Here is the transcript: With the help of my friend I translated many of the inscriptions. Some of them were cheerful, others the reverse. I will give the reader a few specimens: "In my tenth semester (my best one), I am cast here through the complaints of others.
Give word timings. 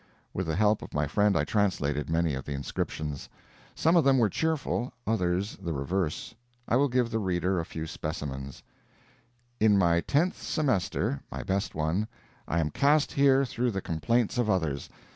With 0.33 0.47
the 0.47 0.55
help 0.55 0.81
of 0.81 0.95
my 0.95 1.05
friend 1.05 1.37
I 1.37 1.43
translated 1.43 2.09
many 2.09 2.33
of 2.33 2.43
the 2.43 2.53
inscriptions. 2.55 3.29
Some 3.75 3.95
of 3.95 4.03
them 4.03 4.17
were 4.17 4.29
cheerful, 4.31 4.91
others 5.05 5.57
the 5.57 5.73
reverse. 5.73 6.33
I 6.67 6.75
will 6.75 6.87
give 6.89 7.11
the 7.11 7.19
reader 7.19 7.59
a 7.59 7.65
few 7.65 7.85
specimens: 7.85 8.63
"In 9.59 9.77
my 9.77 9.99
tenth 10.01 10.41
semester 10.41 11.21
(my 11.31 11.43
best 11.43 11.75
one), 11.75 12.07
I 12.47 12.59
am 12.59 12.71
cast 12.71 13.11
here 13.11 13.45
through 13.45 13.69
the 13.69 13.79
complaints 13.81 14.39
of 14.39 14.49
others. 14.49 14.89